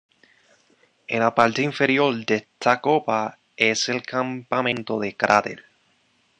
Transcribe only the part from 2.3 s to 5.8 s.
esta copa es el campamento de 'cráter'".